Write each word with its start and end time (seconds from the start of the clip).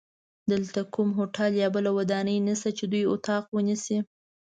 دلته 0.51 0.79
کوم 0.93 1.09
هوټل 1.19 1.51
یا 1.61 1.67
بله 1.75 1.89
ودانۍ 1.97 2.37
نشته 2.47 2.69
چې 2.77 2.83
دوی 2.91 3.03
اتاق 3.13 3.43
ونیسي. 3.55 3.97